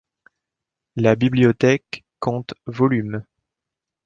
La 0.95 1.15
bibliothèque 1.15 2.03
compte 2.19 2.55
volumes. 2.65 3.23